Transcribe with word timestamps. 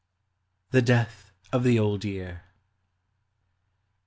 THE 0.71 0.81
DEATH 0.81 1.31
OF 1.53 1.63
THE 1.63 1.77
OLD 1.77 2.03
YEAR. 2.05 2.41